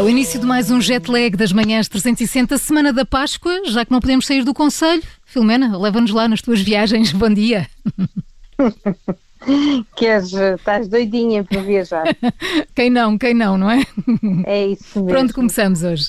[0.00, 3.84] É o início de mais um jet lag das manhãs 360, semana da Páscoa, já
[3.84, 5.02] que não podemos sair do Conselho.
[5.26, 7.12] Filomena, leva-nos lá nas tuas viagens.
[7.12, 7.68] Bom dia.
[9.94, 12.04] Queres, estás doidinha para viajar.
[12.74, 13.82] Quem não, quem não, não é?
[14.46, 15.10] É isso mesmo.
[15.10, 16.08] Pronto, começamos hoje.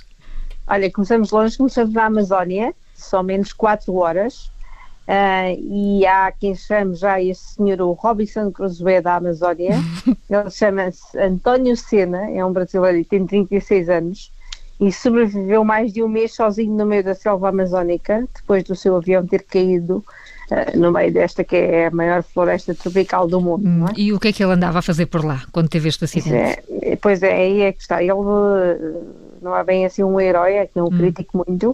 [0.66, 4.50] Olha, começamos longe, começamos na Amazónia, são menos 4 horas.
[5.08, 9.76] Uh, e há quem chame já esse senhor o Robinson Crusoe da Amazónia.
[10.30, 14.32] Ele chama-se António Sena, é um brasileiro e tem 36 anos
[14.82, 18.96] e sobreviveu mais de um mês sozinho no meio da selva amazónica, depois do seu
[18.96, 20.04] avião ter caído
[20.76, 23.68] no meio desta que é a maior floresta tropical do mundo.
[23.68, 23.94] Hum, é?
[23.96, 26.62] E o que é que ele andava a fazer por lá quando teve este acidente?
[26.68, 28.02] Pois é, pois é aí é que está.
[28.02, 28.14] Ele
[29.42, 30.98] não é bem assim um herói, é não hum.
[30.98, 31.72] critico muito.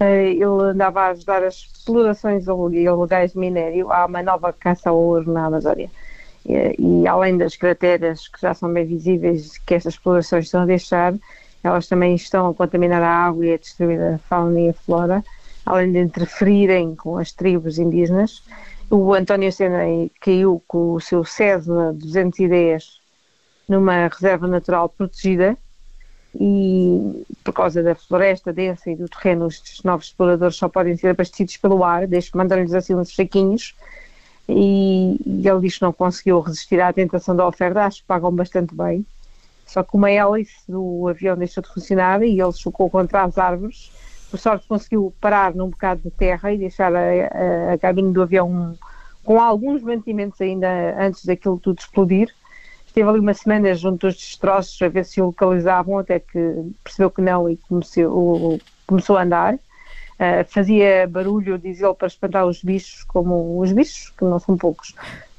[0.00, 3.92] Uh, ele andava a ajudar as explorações ilegais de minério.
[3.92, 5.90] Há uma nova caça ao ouro na Amazónia.
[6.44, 10.66] E, e, além das crateras que já são bem visíveis que estas explorações estão a
[10.66, 11.14] deixar,
[11.62, 15.24] elas também estão a contaminar a água e a destruir a fauna e a flora,
[15.66, 18.42] além de interferirem com as tribos indígenas.
[18.88, 19.80] O António Sena
[20.20, 23.00] caiu com o seu Cessna 210
[23.68, 25.56] numa reserva natural protegida
[26.38, 31.08] e por causa da floresta densa e do terreno, os novos exploradores só podem ser
[31.08, 32.02] abastecidos pelo ar,
[32.34, 33.74] mandam-lhes assim uns saquinhos
[34.48, 38.30] e, e ele diz que não conseguiu resistir à tentação da oferta, acho que pagam
[38.32, 39.04] bastante bem
[39.66, 43.90] só que uma hélice do avião deixou de funcionar e ele chocou contra as árvores.
[44.30, 48.22] Por sorte conseguiu parar num bocado de terra e deixar a, a, a cabine do
[48.22, 48.76] avião
[49.24, 52.32] com alguns mantimentos ainda antes daquilo tudo explodir.
[52.86, 57.10] Esteve ali uma semana junto aos destroços a ver se o localizavam, até que percebeu
[57.10, 59.54] que não e começou, começou a andar.
[59.54, 64.56] Uh, fazia barulho, diz ele, para espantar os bichos, como os bichos, que não são
[64.56, 64.94] poucos,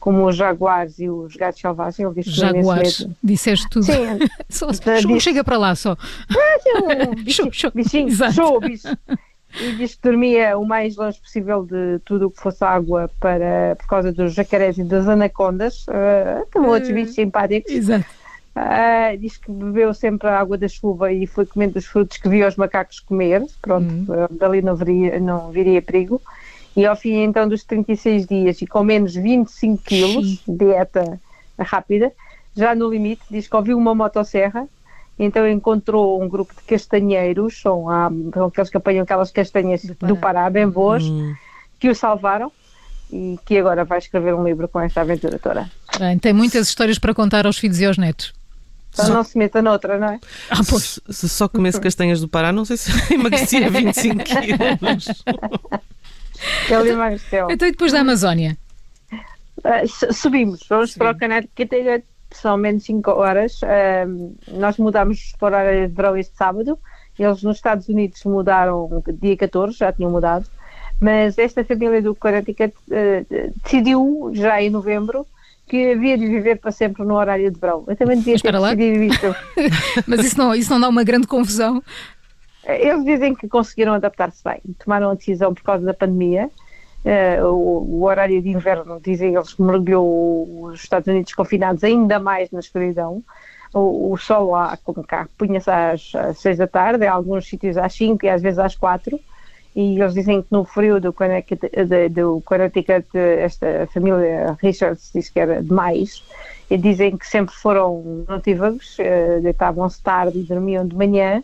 [0.07, 2.15] como os jaguares e os gatos selvagens.
[2.15, 3.83] Disse jaguares, disseste tudo.
[3.83, 5.19] Sim, só, disse...
[5.19, 5.97] chega para lá só.
[6.31, 7.43] Ah, um bicho,
[7.75, 8.87] bichinho, show, bicho.
[9.59, 13.75] E disse que dormia o mais longe possível de tudo o que fosse água para,
[13.75, 17.73] por causa dos jacarés e das anacondas, uh, como outros bichos simpáticos.
[17.73, 18.05] Exato.
[18.55, 22.29] Uh, diz que bebeu sempre a água da chuva e foi comendo os frutos que
[22.29, 23.43] via os macacos comer.
[23.61, 24.27] Pronto, uhum.
[24.31, 26.21] dali não, viria, não viria perigo.
[26.77, 31.19] E ao fim então dos 36 dias e com menos 25 quilos, dieta
[31.57, 32.13] rápida,
[32.55, 34.67] já no limite, diz que ouviu uma motosserra,
[35.17, 39.95] então encontrou um grupo de castanheiros, são, há, são aqueles que apanham aquelas castanhas do
[39.95, 41.33] Pará, do Pará bem boas, hum.
[41.79, 42.51] que o salvaram
[43.11, 45.71] e que agora vai escrever um livro com esta aventura toda.
[45.97, 48.35] Bem, tem muitas histórias para contar aos filhos e aos netos.
[48.93, 49.13] Então só...
[49.13, 50.19] não se meta noutra, não é?
[50.51, 50.99] Ah, pois.
[51.09, 55.07] Se, se só comesse castanhas do Pará, não sei se emagrecia 25 quilos.
[56.69, 57.47] Ele emagreceu.
[57.49, 58.57] Então e depois da Amazónia?
[59.11, 60.99] Uh, subimos, vamos Sim.
[60.99, 61.49] para o canal de
[62.31, 63.61] são menos 5 horas.
[63.61, 66.77] Uh, nós mudamos para a área de verão este sábado.
[67.17, 70.45] Eles nos Estados Unidos mudaram dia 14, já tinham mudado.
[70.99, 75.25] Mas esta família do Connecticut uh, decidiu, já em novembro,
[75.67, 77.83] que havia de viver para sempre no horário de verão.
[77.87, 79.35] Eu também devia ter decidido isto.
[80.07, 81.83] Mas isso não, isso não dá uma grande confusão?
[82.67, 86.49] Eles dizem que conseguiram adaptar-se bem, tomaram a decisão por causa da pandemia.
[87.05, 92.51] Uh, o, o, horário de inverno, dizem eles, mergulhou os Estados Unidos confinados ainda mais
[92.51, 93.23] na escuridão.
[93.73, 97.77] O, o sol lá, como cá, punha-se às, às seis da tarde, em alguns sítios
[97.77, 99.17] às cinco e às vezes às quatro.
[99.73, 106.23] E eles dizem que no frio do Connecticut, esta família Richards diz que era demais.
[106.69, 111.41] E dizem que sempre foram notívagos, uh, deitavam-se tarde e dormiam de manhã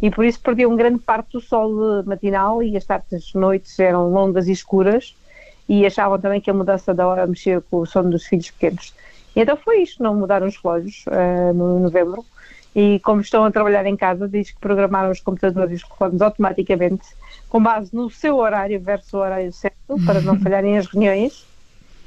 [0.00, 4.46] e por isso perdiam grande parte do sol matinal e as tardes noites eram longas
[4.46, 5.16] e escuras
[5.68, 8.94] e achavam também que a mudança da hora mexia com o sono dos filhos pequenos.
[9.34, 12.24] E então foi isto, não mudaram os relógios uh, no novembro
[12.74, 16.22] e como estão a trabalhar em casa, diz que programaram os computadores e os telefones
[16.22, 17.06] automaticamente
[17.48, 21.47] com base no seu horário versus o horário certo, para não falharem as reuniões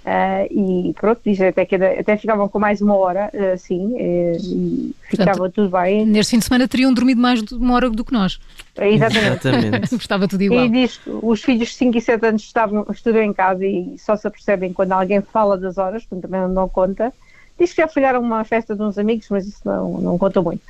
[0.02, 4.96] Uh, e pronto, diz até que até ficavam com mais uma hora, sim, uh, e
[5.04, 6.06] ficava Portanto, tudo bem.
[6.06, 8.40] Neste fim de semana teriam dormido mais de uma hora do que nós.
[8.80, 9.48] Exatamente.
[9.48, 9.96] Exatamente.
[10.02, 10.66] Estava tudo igual.
[10.66, 13.96] E diz que os filhos de 5 e 7 anos estavam, estudam em casa e
[14.00, 17.14] só se apercebem quando alguém fala das horas, portanto também não dão conta.
[17.62, 20.64] Diz que já falharam uma festa de uns amigos, mas isso não, não conta muito.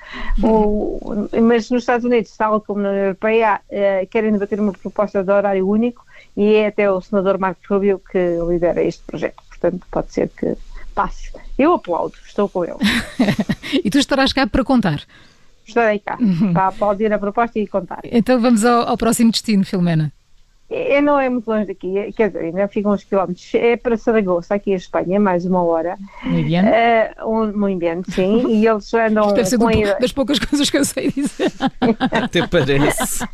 [0.43, 3.61] O, mas nos Estados Unidos, tal como na União Europeia,
[4.09, 6.05] querem debater uma proposta de horário único
[6.35, 9.41] e é até o senador Marcos Rubio que lidera este projeto.
[9.47, 10.57] Portanto, pode ser que
[10.93, 11.31] passe.
[11.57, 12.75] Eu aplaudo, estou com ele.
[13.85, 15.01] e tu estarás cá para contar?
[15.65, 16.51] Estarei cá, uhum.
[16.51, 18.01] para aplaudir a proposta e contar.
[18.03, 20.11] Então vamos ao, ao próximo destino, Filomena.
[20.73, 23.51] É, não é muito longe daqui, é, quer dizer, ainda ficam uns quilómetros.
[23.53, 25.97] É para Saragoça, aqui em Espanha, mais uma hora.
[26.23, 26.63] Muy bien.
[26.63, 28.47] Uh, um, muito bem, sim.
[28.47, 31.11] E eles andam Deve ser com do- a ida- das poucas coisas que eu sei
[31.11, 31.51] dizer.
[32.09, 33.25] Até parece.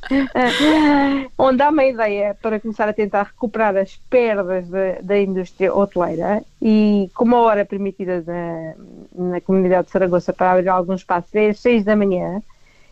[1.38, 6.42] onde há uma ideia para começar a tentar recuperar as perdas da, da indústria hoteleira
[6.62, 11.50] e com uma hora permitida na, na comunidade de Saragoça para abrir algum espaço é
[11.50, 12.42] às 6 da manhã,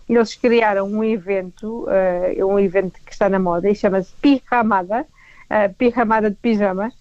[0.08, 5.06] eles criaram um evento, eh, um evento que está na moda e chama-se Pijamada,
[5.50, 6.92] eh, Pijamada de Pijama,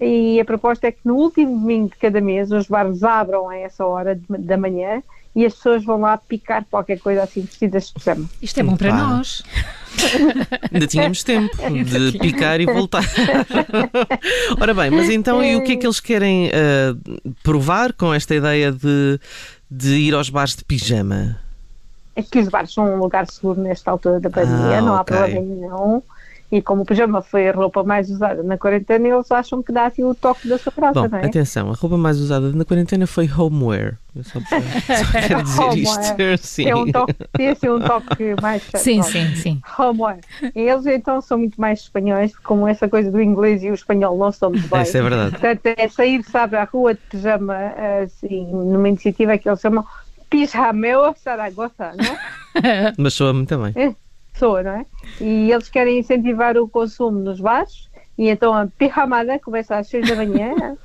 [0.00, 3.56] e a proposta é que no último domingo de cada mês os bares abram a
[3.56, 5.02] essa hora de- da manhã
[5.36, 8.28] e as pessoas vão lá picar qualquer coisa assim vestidas de pijama.
[8.40, 9.42] Isto é bom para nós.
[10.72, 13.04] Ainda tínhamos tempo de picar e voltar.
[14.60, 16.96] Ora bem, mas então e o que é que eles querem ah,
[17.42, 19.18] provar com esta ideia de,
[19.70, 21.38] de ir aos bares de pijama?
[22.16, 25.00] É que os bares são um lugar seguro nesta altura da pandemia, Ah, não há
[25.00, 25.16] ok.
[25.16, 26.02] problema nenhum.
[26.52, 29.86] E como o pijama foi a roupa mais usada na quarentena, eles acham que dá
[29.86, 31.26] assim o toque da sua graça, Bom, não é?
[31.26, 33.96] atenção, a roupa mais usada na quarentena foi homeware.
[34.14, 34.46] Eu só, só
[35.26, 36.34] quero dizer Homeware.
[36.34, 36.46] isto.
[36.46, 36.68] Sim.
[36.68, 39.60] É um toque, tem assim um toque mais Sim, sim, sim.
[39.76, 40.18] Homewear.
[40.54, 44.28] Eles então são muito mais espanhóis, como essa coisa do inglês e o espanhol não
[44.28, 44.82] estão muito bem.
[44.82, 45.30] Isso é verdade.
[45.32, 47.56] Portanto, é sair, sabe, à rua de pijama,
[48.04, 49.84] assim, numa iniciativa que eles chamam
[50.34, 52.04] Pijameo Saragossa, não
[52.60, 52.92] é?
[52.98, 53.72] Mas soa-me também.
[54.32, 54.86] pessoa, não é?
[55.20, 57.88] E eles querem incentivar o consumo nos bares
[58.18, 60.76] e então a pijamada começa às 6 da manhã,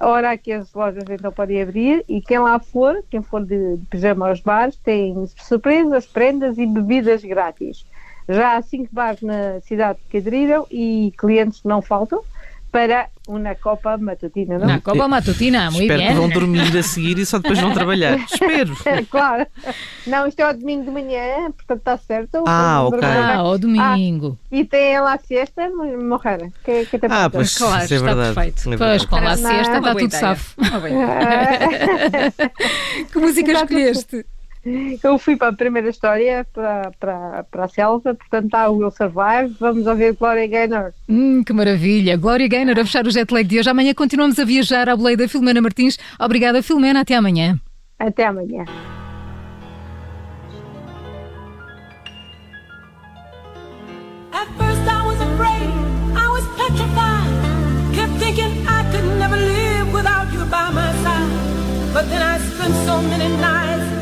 [0.00, 3.76] a hora que as lojas então podem abrir e quem lá for, quem for de,
[3.76, 7.86] de pijama aos bares, tem surpresas, prendas e bebidas grátis.
[8.28, 12.20] Já há cinco bares na cidade que aderiram e clientes não faltam
[12.72, 14.66] para uma Copa Matutina, não?
[14.66, 18.18] Na Copa Matutina, muy Espero que vão dormir a seguir e só depois vão trabalhar.
[18.24, 18.74] Espero.
[18.86, 19.46] É, claro.
[20.06, 22.42] Não, isto é ao domingo de manhã, portanto está certo.
[22.46, 23.00] Ah, ok.
[23.02, 24.38] Ah, ao domingo.
[24.50, 26.50] E tem lá a siesta, morrer.
[26.64, 28.34] Que, que Ah, pois Claro, isso é está verdade.
[28.34, 28.72] perfeito.
[28.72, 30.54] É Pois, com lá a siesta uma está tudo safo.
[30.58, 30.78] Uma.
[33.12, 34.24] Que música escolheste?
[35.02, 38.90] Eu fui para a primeira história, para, para, para a selva, portanto está o Will
[38.90, 39.56] Survive.
[39.58, 40.92] Vamos ouvir Gloria Gaynor.
[41.08, 42.16] Hum, que maravilha.
[42.16, 43.70] Glória Gaynor a fechar o jet lag de hoje.
[43.70, 45.98] Amanhã continuamos a viajar à boleia da Filomena Martins.
[46.18, 47.00] Obrigada, Filomena.
[47.00, 47.58] Até amanhã.
[47.98, 48.64] Até amanhã.
[54.32, 55.72] At first I was afraid,
[56.14, 57.30] I was petrified.
[57.94, 61.92] Kept thinking I could never live without you by my side.
[61.92, 63.67] But then I spent so many nights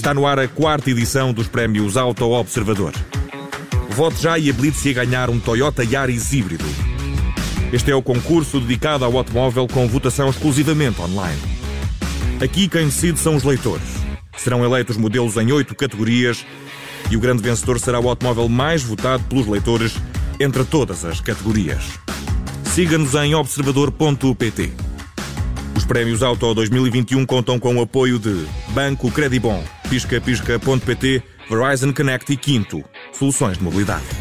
[0.00, 2.94] Está no ar a quarta edição dos prémios Auto Observador.
[3.90, 6.64] Vote já e habilite-se a ganhar um Toyota Yaris híbrido.
[7.70, 11.38] Este é o concurso dedicado ao automóvel com votação exclusivamente online.
[12.42, 13.86] Aqui quem decide são os leitores.
[14.38, 16.46] Serão eleitos modelos em oito categorias
[17.10, 19.94] e o grande vencedor será o automóvel mais votado pelos leitores
[20.40, 21.84] entre todas as categorias.
[22.64, 24.72] Siga-nos em observador.pt.
[25.76, 32.36] Os prémios Auto 2021 contam com o apoio de Banco Credibon, piscapisca.pt, Verizon Connect e
[32.36, 34.19] Quinto, soluções de mobilidade.